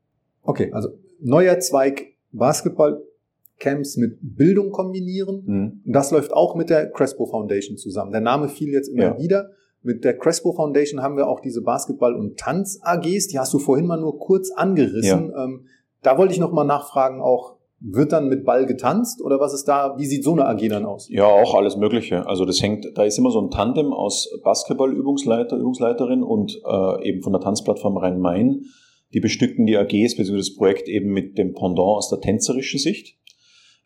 [0.43, 0.88] Okay, also
[1.21, 3.03] neuer Zweig Basketball
[3.61, 5.43] Camps mit Bildung kombinieren.
[5.47, 5.83] Mhm.
[5.85, 8.11] Das läuft auch mit der Crespo Foundation zusammen.
[8.11, 9.19] Der Name fiel jetzt immer ja.
[9.19, 9.51] wieder.
[9.83, 13.29] Mit der Crespo Foundation haben wir auch diese Basketball- und Tanz-AGs.
[13.29, 15.31] Die hast du vorhin mal nur kurz angerissen.
[15.31, 15.45] Ja.
[15.45, 15.67] Ähm,
[16.05, 19.64] da wollte ich noch mal nachfragen, auch wird dann mit Ball getanzt oder was ist
[19.64, 21.09] da, wie sieht so eine AG dann aus?
[21.11, 22.27] Ja, auch alles Mögliche.
[22.27, 27.23] Also das hängt, da ist immer so ein Tandem aus Basketball-Übungsleiter, Übungsleiterin und äh, eben
[27.23, 28.64] von der Tanzplattform Rhein-Main.
[29.12, 30.37] Die bestücken die AGs bzw.
[30.37, 33.19] das Projekt eben mit dem Pendant aus der tänzerischen Sicht.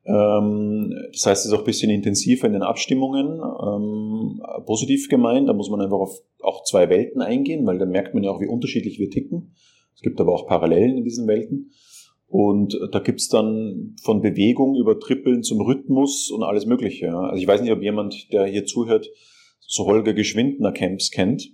[0.06, 5.48] Ähm, das heißt, es ist auch ein bisschen intensiver in den Abstimmungen, ähm, positiv gemeint.
[5.48, 8.40] Da muss man einfach auf auch zwei Welten eingehen, weil dann merkt man ja auch,
[8.40, 9.54] wie unterschiedlich wir ticken.
[9.94, 11.72] Es gibt aber auch Parallelen in diesen Welten.
[12.28, 17.16] Und da gibt's dann von Bewegung über Trippeln zum Rhythmus und alles Mögliche.
[17.16, 19.08] Also ich weiß nicht, ob jemand, der hier zuhört,
[19.60, 21.48] so Holger Geschwindner Camps kennt.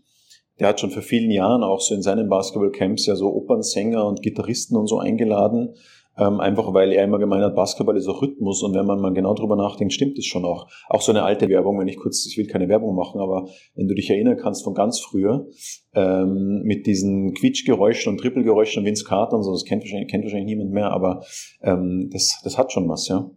[0.58, 4.22] Der hat schon vor vielen Jahren auch so in seinen Basketball-Camps ja so Opernsänger und
[4.22, 5.74] Gitarristen und so eingeladen,
[6.16, 9.12] ähm, einfach weil er immer gemeint hat, Basketball ist auch Rhythmus und wenn man mal
[9.12, 10.68] genau drüber nachdenkt, stimmt es schon auch.
[10.88, 13.88] Auch so eine alte Werbung, wenn ich kurz, ich will keine Werbung machen, aber wenn
[13.88, 15.46] du dich erinnern kannst von ganz früher,
[15.94, 20.24] ähm, mit diesen Quietschgeräuschen und Trippelgeräuschen und Vince Carter und so, das kennt wahrscheinlich, kennt
[20.24, 21.24] wahrscheinlich niemand mehr, aber
[21.62, 23.30] ähm, das, das hat schon was, ja.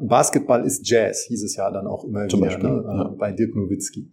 [0.00, 2.84] Basketball ist Jazz, hieß es ja dann auch immer Zum wieder Beispiel, ne?
[2.86, 3.14] ja.
[3.18, 4.10] bei Dirk Nowitzki.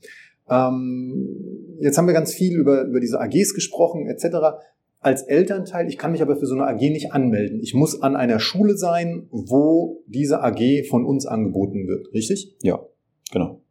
[0.50, 4.58] Ähm, jetzt haben wir ganz viel über, über diese AGs gesprochen, etc
[5.06, 7.60] als Elternteil, ich kann mich aber für so eine AG nicht anmelden.
[7.62, 12.56] Ich muss an einer Schule sein, wo diese AG von uns angeboten wird, richtig?
[12.64, 12.84] Ja,
[13.32, 13.62] genau.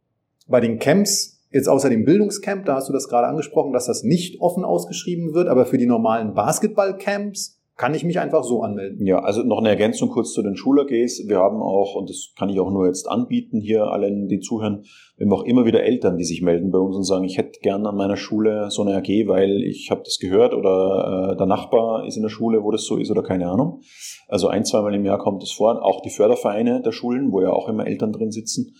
[0.47, 4.03] Bei den Camps, jetzt außer dem Bildungscamp, da hast du das gerade angesprochen, dass das
[4.03, 9.05] nicht offen ausgeschrieben wird, aber für die normalen Basketballcamps kann ich mich einfach so anmelden.
[9.05, 11.27] Ja, also noch eine Ergänzung kurz zu den Schul-AGs.
[11.27, 14.85] Wir haben auch, und das kann ich auch nur jetzt anbieten hier allen, die zuhören,
[15.17, 17.59] wir haben auch immer wieder Eltern, die sich melden bei uns und sagen, ich hätte
[17.59, 21.47] gerne an meiner Schule so eine AG, weil ich habe das gehört oder äh, der
[21.47, 23.81] Nachbar ist in der Schule, wo das so ist oder keine Ahnung.
[24.29, 25.83] Also ein, zweimal im Jahr kommt das vor.
[25.83, 28.73] Auch die Fördervereine der Schulen, wo ja auch immer Eltern drin sitzen,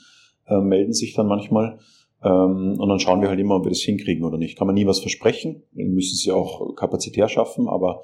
[0.47, 1.79] äh, melden sich dann manchmal.
[2.23, 4.57] Ähm, und dann schauen wir halt immer, ob wir das hinkriegen oder nicht.
[4.57, 5.63] Kann man nie was versprechen.
[5.73, 8.03] Wir müssen es ja auch kapazitär schaffen, aber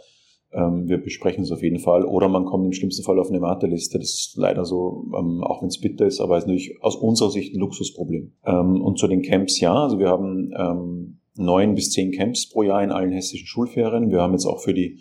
[0.53, 2.05] ähm, wir besprechen es auf jeden Fall.
[2.05, 3.99] Oder man kommt im schlimmsten Fall auf eine Warteliste.
[3.99, 7.29] Das ist leider so, ähm, auch wenn es bitter ist, aber ist natürlich aus unserer
[7.29, 8.33] Sicht ein Luxusproblem.
[8.45, 12.63] Ähm, und zu den Camps, ja, also wir haben ähm, neun bis zehn Camps pro
[12.63, 14.09] Jahr in allen hessischen Schulferien.
[14.09, 14.99] Wir haben jetzt auch für die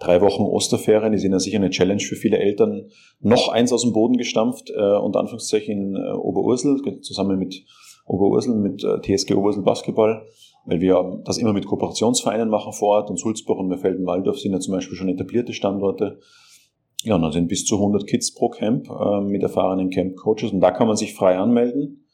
[0.00, 2.88] drei Wochen Osterferien, die sind ja sicher eine Challenge für viele Eltern,
[3.20, 7.64] noch eins aus dem Boden gestampft, äh, unter Anführungszeichen in äh, Oberursel, zusammen mit
[8.04, 10.24] Oberursel, mit äh, TSG Oberursel Basketball
[10.68, 14.60] weil wir das immer mit Kooperationsvereinen machen vor Ort und Sulzburg und Felden-Waldorf sind ja
[14.60, 16.20] zum Beispiel schon etablierte Standorte.
[17.04, 20.60] Ja, und dann sind bis zu 100 Kids pro Camp äh, mit erfahrenen Camp-Coaches und
[20.60, 22.04] da kann man sich frei anmelden.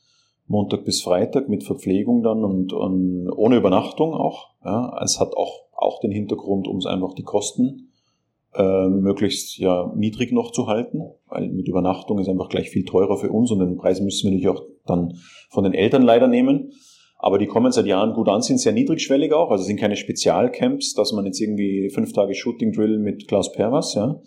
[0.47, 4.51] Montag bis Freitag mit Verpflegung dann und, und ohne Übernachtung auch.
[4.65, 7.91] Ja, es hat auch, auch den Hintergrund, um es einfach die Kosten
[8.55, 13.17] äh, möglichst ja niedrig noch zu halten, weil mit Übernachtung ist einfach gleich viel teurer
[13.17, 15.15] für uns und den Preis müssen wir natürlich auch dann
[15.49, 16.73] von den Eltern leider nehmen.
[17.25, 20.93] Aber die kommen seit Jahren gut an, sind sehr niedrigschwellig auch, also sind keine Spezialcamps,
[20.93, 24.21] dass man jetzt irgendwie fünf Tage Shooting Drill mit Klaus Perwas, ja,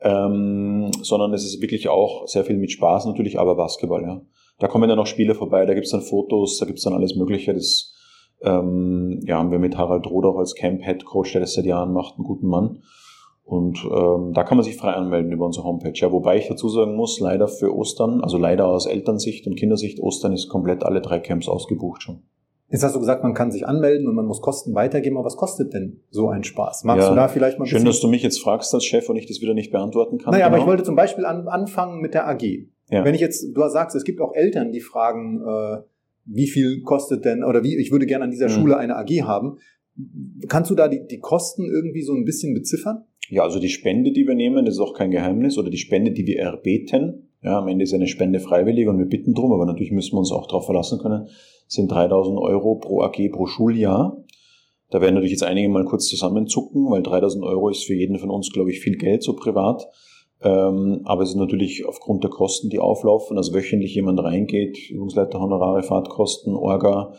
[0.00, 4.22] ähm, sondern es ist wirklich auch sehr viel mit Spaß natürlich, aber Basketball, ja.
[4.60, 7.52] Da kommen dann noch Spiele vorbei, da gibt's dann Fotos, da gibt's dann alles Mögliche.
[7.52, 7.94] Das
[8.42, 12.14] ähm, ja, haben wir mit Harald Roder als Camp-Head Coach, der das seit Jahren macht,
[12.14, 12.78] einen guten Mann.
[13.44, 15.92] Und ähm, da kann man sich frei anmelden über unsere Homepage.
[15.94, 20.00] Ja, wobei ich dazu sagen muss, leider für Ostern, also leider aus Elternsicht und Kindersicht,
[20.00, 22.22] Ostern ist komplett alle drei Camps ausgebucht schon.
[22.70, 25.36] Jetzt hast du gesagt, man kann sich anmelden und man muss Kosten weitergeben, aber was
[25.36, 26.84] kostet denn so ein Spaß?
[26.84, 28.84] Magst Ja, du da vielleicht mal ein Schön, bisschen- dass du mich jetzt fragst als
[28.84, 30.32] Chef und ich das wieder nicht beantworten kann.
[30.32, 30.64] Naja, aber Genau.
[30.66, 32.68] ich wollte zum Beispiel an, anfangen mit der AG.
[32.90, 33.04] Ja.
[33.04, 35.78] Wenn ich jetzt, du sagst, es gibt auch Eltern, die fragen, äh,
[36.26, 38.52] wie viel kostet denn, oder wie, ich würde gerne an dieser Mhm.
[38.52, 39.56] Schule eine AG haben.
[40.48, 43.04] Kannst du da die, die Kosten irgendwie so ein bisschen beziffern?
[43.30, 46.12] Ja, also die Spende, die wir nehmen, das ist auch kein Geheimnis, oder die Spende,
[46.12, 49.66] die wir erbeten, ja, am Ende ist eine Spende freiwillig und wir bitten drum, aber
[49.66, 51.28] natürlich müssen wir uns auch darauf verlassen können,
[51.68, 54.24] sind 3000 Euro pro AG pro Schuljahr.
[54.90, 58.30] Da werden natürlich jetzt einige mal kurz zusammenzucken, weil 3000 Euro ist für jeden von
[58.30, 59.86] uns, glaube ich, viel Geld, so privat.
[60.42, 65.40] Ähm, aber es ist natürlich aufgrund der Kosten, die auflaufen, also wöchentlich jemand reingeht, Übungsleiter,
[65.40, 67.12] Honorare, Fahrtkosten, Orga,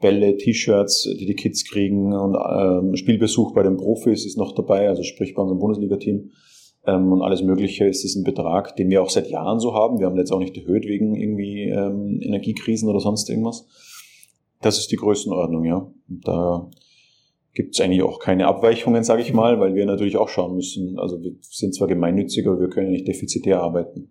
[0.00, 4.88] Bälle, T-Shirts, die die Kids kriegen und ähm, Spielbesuch bei den Profis ist noch dabei,
[4.88, 6.30] also sprich bei unserem Bundesliga-Team
[6.88, 9.98] ähm, und alles Mögliche ist es ein Betrag, den wir auch seit Jahren so haben.
[9.98, 13.66] Wir haben jetzt auch nicht erhöht wegen irgendwie ähm, Energiekrisen oder sonst irgendwas.
[14.62, 15.92] Das ist die Größenordnung, ja.
[16.08, 16.70] Und da
[17.52, 20.98] gibt es eigentlich auch keine Abweichungen, sage ich mal, weil wir natürlich auch schauen müssen.
[20.98, 24.10] Also wir sind zwar gemeinnützig, aber wir können ja nicht defizitär arbeiten.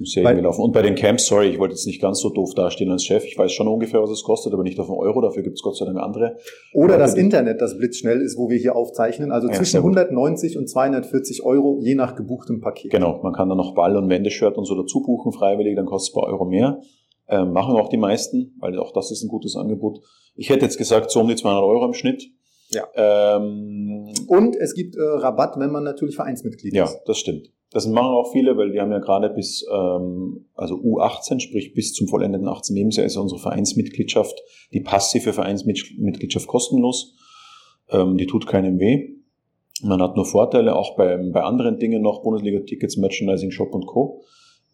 [0.00, 0.62] Ja Bei- irgendwie laufen.
[0.62, 3.24] Und bei den Camps, sorry, ich wollte jetzt nicht ganz so doof dastehen als Chef.
[3.24, 5.20] Ich weiß schon ungefähr, was es kostet, aber nicht auf einen Euro.
[5.20, 6.38] Dafür gibt es Gott sei Dank andere.
[6.72, 9.30] Oder das Internet, das blitzschnell ist, wo wir hier aufzeichnen.
[9.30, 9.96] Also Ja, zwischen sehr gut.
[9.96, 12.90] 190 und 240 Euro, je nach gebuchtem Paket.
[12.90, 16.12] Genau, man kann dann noch Ball und Wendeshirt und so dazu buchen, freiwillig, dann kostet
[16.12, 16.80] es ein paar Euro mehr.
[17.28, 20.00] Ähm, machen auch die meisten, weil auch das ist ein gutes Angebot.
[20.34, 22.24] Ich hätte jetzt gesagt, so um die 200 Euro im Schnitt.
[22.72, 22.86] Ja.
[22.94, 26.76] Ähm, Und es gibt äh, Rabatt, wenn man natürlich Vereinsmitglied ist.
[26.76, 27.50] Ja, das stimmt.
[27.72, 31.92] Das machen auch viele, weil wir haben ja gerade bis, ähm, also U18, sprich bis
[31.92, 34.40] zum vollendeten 18 Lebensjahr ist ja unsere Vereinsmitgliedschaft,
[34.72, 37.16] die passive Vereinsmitgliedschaft kostenlos.
[37.88, 39.16] Ähm, die tut keinem weh.
[39.82, 44.22] Man hat nur Vorteile, auch bei, bei anderen Dingen noch, Bundesliga-Tickets, Merchandising, Shop und Co.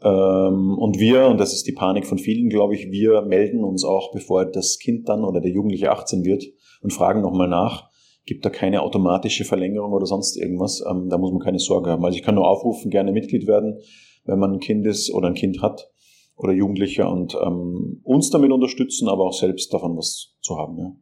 [0.03, 3.85] Ähm, und wir, und das ist die Panik von vielen, glaube ich, wir melden uns
[3.85, 6.45] auch, bevor das Kind dann oder der Jugendliche 18 wird
[6.81, 7.91] und fragen nochmal nach.
[8.25, 10.83] Gibt da keine automatische Verlängerung oder sonst irgendwas?
[10.89, 12.05] Ähm, da muss man keine Sorge haben.
[12.05, 13.79] Also ich kann nur aufrufen, gerne Mitglied werden,
[14.25, 15.91] wenn man ein Kind ist oder ein Kind hat
[16.37, 20.79] oder Jugendlicher und ähm, uns damit unterstützen, aber auch selbst davon was zu haben.
[20.79, 20.93] Ja.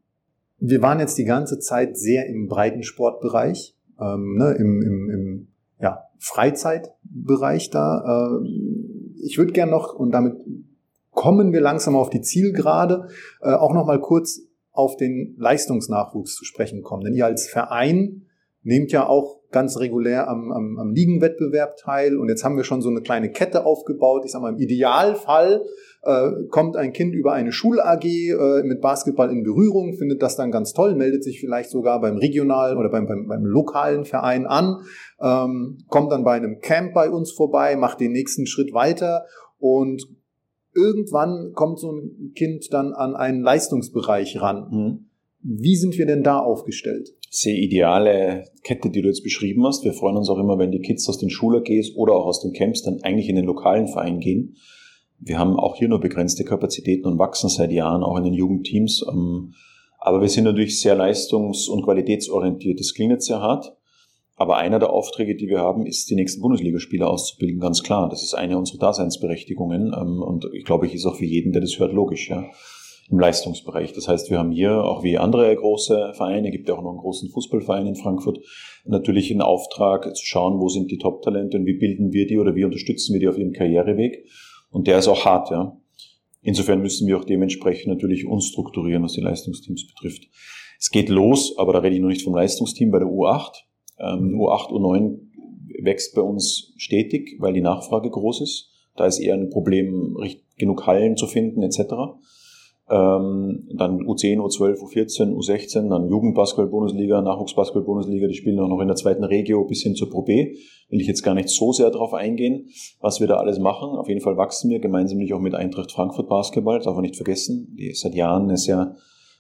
[0.59, 5.49] Wir waren jetzt die ganze Zeit sehr im Breitensportbereich, ähm, ne, im, im, im
[5.81, 8.31] ja, Freizeitbereich da.
[8.43, 8.47] Äh,
[9.25, 10.35] ich würde gern noch, und damit
[11.11, 13.09] kommen wir langsam auf die Zielgerade,
[13.41, 14.41] äh, auch noch mal kurz
[14.75, 17.05] auf den Leistungsnachwuchs zu sprechen kommen.
[17.05, 18.27] Denn ihr als Verein
[18.63, 22.19] nehmt ja auch ganz regulär am, am, am Ligenwettbewerb teil.
[22.19, 24.23] Und jetzt haben wir schon so eine kleine Kette aufgebaut.
[24.25, 25.65] Ich sage mal, im Idealfall
[26.03, 30.51] äh, kommt ein Kind über eine Schul-AG äh, mit Basketball in Berührung, findet das dann
[30.51, 34.83] ganz toll, meldet sich vielleicht sogar beim regionalen oder beim, beim, beim lokalen Verein an,
[35.21, 39.25] ähm, kommt dann bei einem Camp bei uns vorbei, macht den nächsten Schritt weiter
[39.59, 40.03] und
[40.75, 44.69] irgendwann kommt so ein Kind dann an einen Leistungsbereich ran.
[44.71, 45.11] Mhm.
[45.41, 47.11] Wie sind wir denn da aufgestellt?
[47.31, 49.85] Sehr ideale Kette, die du jetzt beschrieben hast.
[49.85, 52.53] Wir freuen uns auch immer, wenn die Kids aus den Schul-AGs oder auch aus den
[52.53, 54.57] Camps dann eigentlich in den lokalen Verein gehen.
[55.19, 59.05] Wir haben auch hier nur begrenzte Kapazitäten und wachsen seit Jahren auch in den Jugendteams.
[59.09, 59.55] Ähm,
[59.99, 62.79] aber wir sind natürlich sehr leistungs- und qualitätsorientiert.
[62.79, 63.75] Das klingt jetzt sehr hart.
[64.37, 68.09] Aber einer der Aufträge, die wir haben, ist, die nächsten Bundesligaspieler auszubilden, ganz klar.
[68.09, 69.93] Das ist eine unserer Daseinsberechtigungen.
[69.97, 72.45] Ähm, und ich glaube, ich ist auch für jeden, der das hört, logisch, ja.
[73.11, 73.93] Im Leistungsbereich.
[73.93, 77.01] Das heißt, wir haben hier, auch wie andere große Vereine, gibt ja auch noch einen
[77.01, 78.39] großen Fußballverein in Frankfurt,
[78.87, 82.55] natürlich einen Auftrag zu schauen, wo sind die Top-Talente und wie bilden wir die oder
[82.55, 84.27] wie unterstützen wir die auf ihrem Karriereweg.
[84.71, 85.77] Und der ist auch hart, ja.
[86.41, 90.27] Insofern müssen wir auch dementsprechend natürlich uns strukturieren, was die Leistungsteams betrifft.
[90.81, 93.65] Es geht los, aber da rede ich noch nicht vom Leistungsteam bei der U8
[93.99, 95.19] ähm, U8, U9
[95.83, 98.71] wächst bei uns stetig, weil die Nachfrage groß ist.
[98.97, 100.17] Da ist eher ein Problem,
[100.57, 101.81] genug Hallen zu finden etc.
[102.91, 108.97] Ähm, dann U10, U12, U14, U16, dann Jugendbasketball-Bundesliga, Nachwuchsbasketball-Bundesliga, die spielen auch noch in der
[108.97, 110.55] zweiten Regio bis hin zur Pro B.
[110.91, 112.69] Will ich jetzt gar nicht so sehr darauf eingehen,
[113.01, 113.97] was wir da alles machen.
[113.97, 117.75] Auf jeden Fall wachsen wir gemeinsam auch mit Eintracht Frankfurt Basketball, darf man nicht vergessen,
[117.79, 118.97] die seit Jahren eine sehr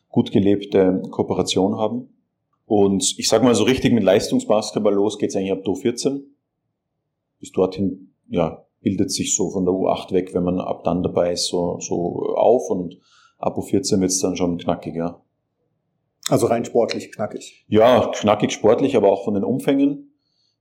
[0.08, 2.08] gut gelebte Kooperation haben.
[2.66, 6.22] Und ich sag mal so richtig mit Leistungsbasketball los geht's eigentlich ab Do 14.
[7.40, 11.32] Bis dorthin, ja, bildet sich so von der U8 weg, wenn man ab dann dabei
[11.32, 12.98] ist, so, so auf und
[13.38, 15.20] ab U14 wird's dann schon knackig, ja.
[16.30, 17.64] Also rein sportlich knackig.
[17.68, 20.14] Ja, knackig sportlich, aber auch von den Umfängen,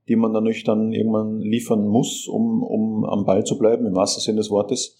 [0.08, 4.22] die man dann dann irgendwann liefern muss, um, um am Ball zu bleiben, im wahrsten
[4.22, 4.98] Sinne des Wortes.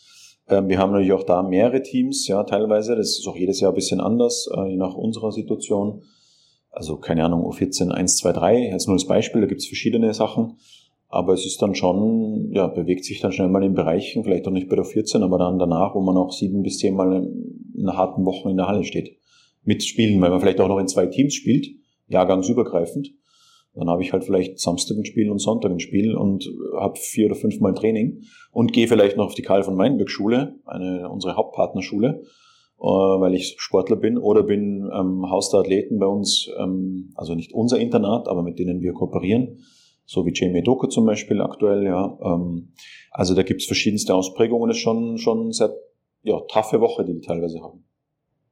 [0.49, 2.97] Ähm, wir haben natürlich auch da mehrere Teams, ja, teilweise.
[2.97, 6.03] Das ist auch jedes Jahr ein bisschen anders, äh, je nach unserer Situation
[6.75, 10.13] also keine Ahnung, U14 1, 2, 3, jetzt nur als Beispiel, da gibt es verschiedene
[10.15, 10.57] Sachen.
[11.09, 14.53] Aber es ist dann schon, ja, bewegt sich dann schnell mal in Bereichen, vielleicht auch
[14.53, 17.31] nicht bei der 14, aber dann danach, wo man auch sieben bis zehn Mal
[17.77, 19.17] in harten Woche in der Halle steht.
[19.63, 21.69] Mit Spielen, weil man vielleicht auch noch in zwei Teams spielt,
[22.09, 23.13] jahrgangsübergreifend.
[23.75, 27.27] Dann habe ich halt vielleicht Samstag ein Spiel und Sonntag ein Spiel und habe vier
[27.27, 31.09] oder fünf Mal Training und gehe vielleicht noch auf die Karl von Meinberg Schule, eine
[31.09, 32.23] unsere Hauptpartnerschule
[32.79, 37.53] weil ich Sportler bin, oder bin ähm, Haus der Athleten bei uns, ähm, also nicht
[37.53, 39.65] unser Internat, aber mit denen wir kooperieren,
[40.05, 42.19] so wie Jamie Doku zum Beispiel aktuell, ja.
[42.23, 42.73] Ähm,
[43.11, 45.75] also da gibt's verschiedenste Ausprägungen, das ist schon, schon sehr
[46.23, 47.85] ja, taffe Woche, die die teilweise haben.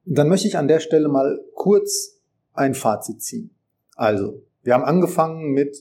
[0.05, 2.21] Dann möchte ich an der Stelle mal kurz
[2.53, 3.55] ein Fazit ziehen.
[3.95, 5.77] Also, wir haben angefangen mit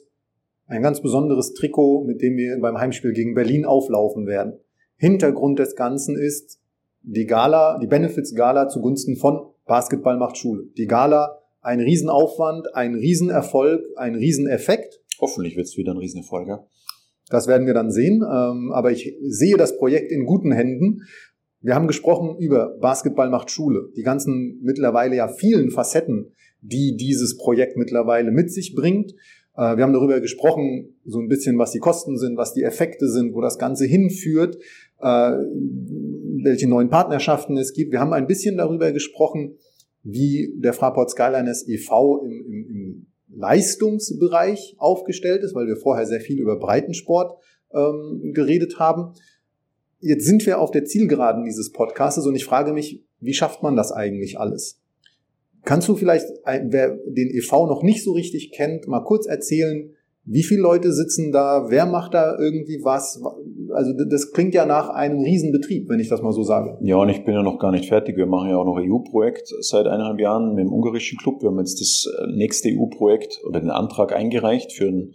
[0.67, 4.59] ein ganz besonderes Trikot, mit dem wir beim Heimspiel gegen Berlin auflaufen werden.
[4.97, 6.62] Hintergrund des Ganzen ist,
[7.03, 10.65] die Gala, die Benefits Gala zugunsten von Basketball macht Schule.
[10.77, 15.01] Die Gala, ein Riesenaufwand, ein Riesenerfolg, ein Rieseneffekt.
[15.21, 16.65] Hoffentlich wird es wieder ein Riesenerfolg, ja.
[17.29, 18.23] Das werden wir dann sehen.
[18.23, 21.03] Ähm, aber ich sehe das Projekt in guten Händen.
[21.61, 23.91] Wir haben gesprochen über Basketball macht Schule.
[23.97, 29.13] Die ganzen mittlerweile ja vielen Facetten, die dieses Projekt mittlerweile mit sich bringt.
[29.57, 33.09] Äh, wir haben darüber gesprochen, so ein bisschen, was die Kosten sind, was die Effekte
[33.09, 34.59] sind, wo das Ganze hinführt.
[35.03, 35.33] Äh,
[36.45, 37.93] welche neuen Partnerschaften es gibt.
[37.93, 39.59] Wir haben ein bisschen darüber gesprochen,
[40.03, 42.25] wie der Fraport Skyliners e.V.
[42.25, 47.39] Im, im, im Leistungsbereich aufgestellt ist, weil wir vorher sehr viel über Breitensport
[47.73, 49.15] ähm, geredet haben.
[50.01, 53.77] Jetzt sind wir auf der Zielgeraden dieses Podcasts und ich frage mich, wie schafft man
[53.77, 54.81] das eigentlich alles?
[55.65, 60.43] Kannst du vielleicht, wer den EV noch nicht so richtig kennt, mal kurz erzählen, wie
[60.43, 61.67] viele Leute sitzen da?
[61.69, 63.21] Wer macht da irgendwie was?
[63.75, 66.79] Also das klingt ja nach einem Riesenbetrieb, wenn ich das mal so sage.
[66.81, 68.17] Ja, und ich bin ja noch gar nicht fertig.
[68.17, 71.43] Wir machen ja auch noch EU-Projekt seit eineinhalb Jahren mit dem ungarischen Club.
[71.43, 75.15] Wir haben jetzt das nächste EU-Projekt oder den Antrag eingereicht für ein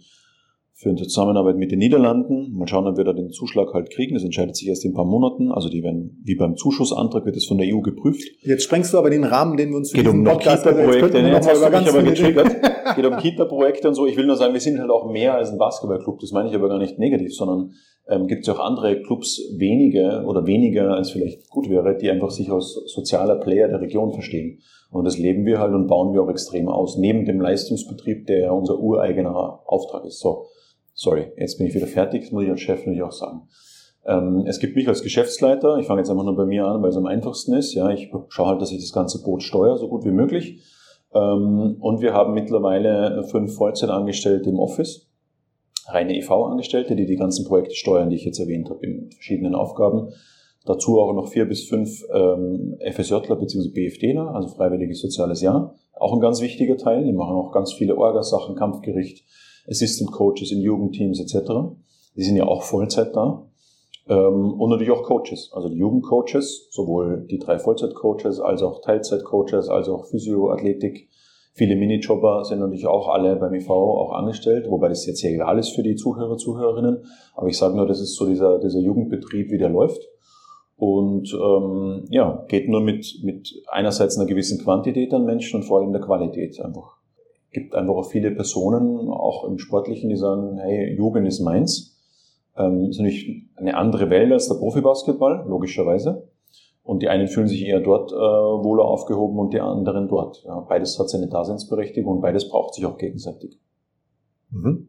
[0.80, 2.52] für eine Zusammenarbeit mit den Niederlanden.
[2.54, 4.14] Mal schauen, ob wir da den Zuschlag halt kriegen.
[4.14, 5.50] Das entscheidet sich erst in ein paar Monaten.
[5.50, 8.22] Also die werden, wie beim Zuschussantrag wird das von der EU geprüft.
[8.42, 11.20] Jetzt sprengst du aber den Rahmen, den wir uns für Geht um Kita-Projekte.
[11.20, 12.56] Ne, jetzt hast du mich aber getriggert.
[12.94, 14.06] Geht um Kita-Projekte und so.
[14.06, 16.20] Ich will nur sagen, wir sind halt auch mehr als ein Basketballclub.
[16.20, 17.72] Das meine ich aber gar nicht negativ, sondern
[18.08, 22.30] ähm, gibt es auch andere Clubs, wenige oder weniger als vielleicht gut wäre, die einfach
[22.30, 24.60] sich als sozialer Player der Region verstehen.
[24.92, 26.96] Und das leben wir halt und bauen wir auch extrem aus.
[26.96, 30.20] Neben dem Leistungsbetrieb, der unser ureigener Auftrag ist.
[30.20, 30.46] So.
[31.00, 33.42] Sorry, jetzt bin ich wieder fertig, das muss ich als Chef natürlich auch sagen.
[34.04, 36.90] Ähm, es gibt mich als Geschäftsleiter, ich fange jetzt einfach nur bei mir an, weil
[36.90, 37.72] es am einfachsten ist.
[37.74, 40.60] Ja, ich schaue halt, dass ich das ganze Boot steuere, so gut wie möglich.
[41.14, 45.08] Ähm, und wir haben mittlerweile fünf Vollzeitangestellte im Office,
[45.86, 50.08] reine EV-Angestellte, die die ganzen Projekte steuern, die ich jetzt erwähnt habe, in verschiedenen Aufgaben.
[50.66, 53.68] Dazu auch noch vier bis fünf ähm, FSJler bzw.
[53.68, 55.76] BFDler, also Freiwilliges Soziales Jahr.
[55.92, 57.04] Auch ein ganz wichtiger Teil.
[57.04, 59.24] Die machen auch ganz viele Orgasachen, Kampfgericht,
[59.68, 61.50] Assistant Coaches in Jugendteams etc.
[62.16, 63.48] Die sind ja auch Vollzeit da.
[64.08, 69.68] Ähm, und natürlich auch Coaches, also die Jugendcoaches, sowohl die drei Vollzeit-Coaches als auch Teilzeit-Coaches,
[69.68, 71.08] als auch Physioathletik.
[71.52, 75.58] Viele Minijobber sind natürlich auch alle beim IV auch angestellt, wobei das jetzt ja egal
[75.58, 77.04] ist für die Zuhörer, Zuhörerinnen.
[77.34, 80.00] Aber ich sage nur, das ist so dieser, dieser Jugendbetrieb, wie der läuft.
[80.76, 85.80] Und ähm, ja, geht nur mit, mit einerseits einer gewissen Quantität an Menschen und vor
[85.80, 86.97] allem der Qualität einfach
[87.52, 91.96] gibt einfach auch viele Personen, auch im Sportlichen, die sagen, hey, Jugend ist meins.
[92.56, 96.28] Ähm, ist natürlich eine andere Welt als der Profibasketball, logischerweise.
[96.82, 100.42] Und die einen fühlen sich eher dort äh, wohler aufgehoben und die anderen dort.
[100.44, 103.58] Ja, beides hat seine Daseinsberechtigung und beides braucht sich auch gegenseitig.
[104.50, 104.88] Mhm.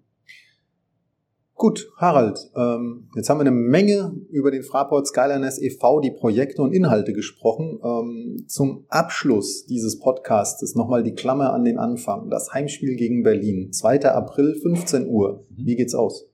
[1.59, 6.61] Gut, Harald, ähm, jetzt haben wir eine Menge über den Fraport Skyliners e.V., die Projekte
[6.61, 7.81] und Inhalte gesprochen.
[7.83, 12.29] Ähm, zum Abschluss dieses Podcasts nochmal die Klammer an den Anfang.
[12.29, 14.05] Das Heimspiel gegen Berlin, 2.
[14.05, 15.43] April, 15 Uhr.
[15.49, 15.65] Mhm.
[15.65, 16.29] Wie geht's aus?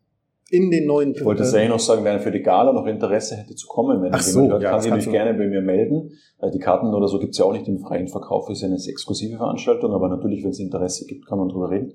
[0.51, 1.15] In den neuen...
[1.15, 4.03] Ich wollte es ja noch sagen, wer für die Gala noch Interesse hätte zu kommen,
[4.03, 6.11] wenn Ach so, jemand hört, ja, kann sich natürlich gerne bei mir melden.
[6.53, 9.37] Die Karten oder so gibt's ja auch nicht im freien Verkauf, ist ja eine exklusive
[9.37, 11.93] Veranstaltung, aber natürlich, wenn es Interesse gibt, kann man drüber reden.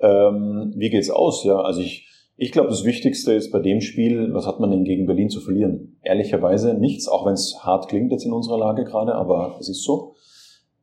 [0.00, 1.44] Ähm, wie geht's aus?
[1.44, 4.84] Ja, also ich ich glaube, das Wichtigste ist bei dem Spiel, was hat man denn
[4.84, 5.98] gegen Berlin zu verlieren?
[6.02, 9.84] Ehrlicherweise nichts, auch wenn es hart klingt jetzt in unserer Lage gerade, aber es ist
[9.84, 10.14] so.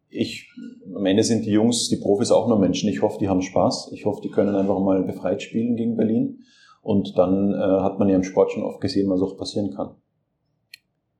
[0.10, 0.50] Ich,
[0.94, 2.90] am Ende sind die Jungs, die Profis auch nur Menschen.
[2.90, 3.92] Ich hoffe, die haben Spaß.
[3.94, 6.40] Ich hoffe, die können einfach mal befreit spielen gegen Berlin.
[6.82, 9.96] Und dann äh, hat man ja im Sport schon oft gesehen, was auch passieren kann.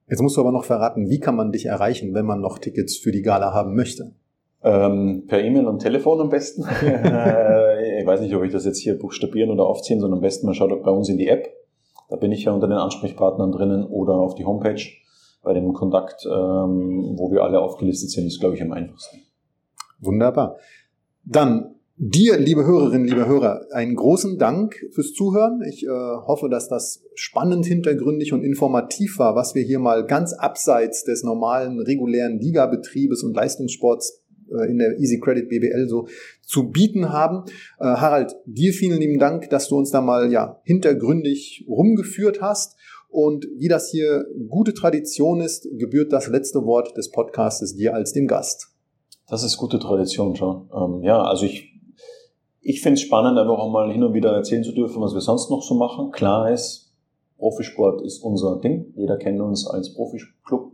[0.10, 2.98] Jetzt musst du aber noch verraten, wie kann man dich erreichen, wenn man noch Tickets
[2.98, 4.14] für die Gala haben möchte?
[4.64, 6.64] Ähm, per E-Mail und Telefon am besten.
[8.02, 10.56] ich weiß nicht, ob ich das jetzt hier buchstabieren oder aufziehen, sondern am besten man
[10.56, 11.48] schaut bei uns in die App.
[12.10, 14.82] Da bin ich ja unter den Ansprechpartnern drinnen oder auf die Homepage
[15.44, 19.22] bei dem Kontakt, ähm, wo wir alle aufgelistet sind, ist, glaube ich, am einfachsten.
[20.00, 20.58] Wunderbar.
[21.24, 25.62] Dann dir, liebe Hörerinnen, liebe Hörer, einen großen Dank fürs Zuhören.
[25.70, 30.34] Ich äh, hoffe, dass das spannend, hintergründig und informativ war, was wir hier mal ganz
[30.34, 34.21] abseits des normalen, regulären Ligabetriebes und Leistungssports
[34.70, 36.08] in der Easy Credit BBL so
[36.42, 37.46] zu bieten haben.
[37.80, 42.78] Äh, Harald, dir vielen lieben Dank, dass du uns da mal ja hintergründig rumgeführt hast.
[43.10, 48.14] Und wie das hier gute Tradition ist, gebührt das letzte Wort des Podcastes dir als
[48.14, 48.70] dem Gast.
[49.28, 50.70] Das ist gute Tradition schon.
[50.74, 51.74] Ähm, ja, also ich,
[52.62, 55.22] ich finde es spannend, einfach auch mal hin und wieder erzählen zu dürfen, was wir
[55.22, 56.12] sonst noch so machen.
[56.12, 56.94] Klar ist,
[57.38, 58.94] Profisport ist unser Ding.
[58.96, 60.71] Jeder kennt uns als Profiklub.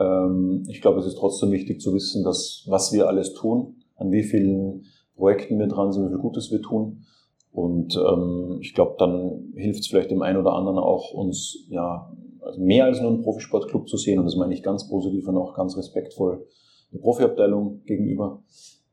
[0.00, 4.10] Ähm, ich glaube, es ist trotzdem wichtig zu wissen, dass was wir alles tun, an
[4.10, 4.86] wie vielen
[5.16, 7.04] Projekten wir dran sind, wie viel Gutes wir tun.
[7.52, 12.10] Und ähm, ich glaube, dann hilft es vielleicht dem einen oder anderen auch, uns ja
[12.40, 14.18] also mehr als nur einen Profisportclub zu sehen.
[14.18, 16.46] Und das meine ich ganz positiv und auch ganz respektvoll
[16.92, 18.42] der Profiabteilung gegenüber.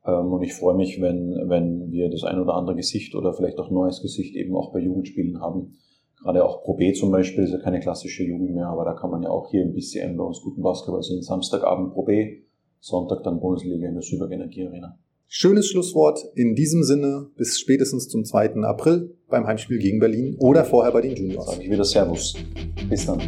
[0.06, 3.60] Ähm, und ich freue mich, wenn, wenn wir das ein oder andere Gesicht oder vielleicht
[3.60, 5.78] auch neues Gesicht eben auch bei Jugendspielen haben,
[6.28, 9.10] Gerade auch Pro B zum Beispiel ist ja keine klassische Jugend mehr, aber da kann
[9.10, 11.22] man ja auch hier im BCM bei uns guten Basketball sehen.
[11.22, 12.40] Samstagabend Pro B,
[12.82, 15.00] Sonntag dann Bundesliga in der Süberg Energie Arena.
[15.30, 16.20] Schönes Schlusswort.
[16.36, 18.56] In diesem Sinne bis spätestens zum 2.
[18.64, 21.46] April beim Heimspiel gegen Berlin oder vorher bei den Juniors.
[21.46, 22.36] Sage ich wieder Servus.
[22.90, 23.22] Bis dann.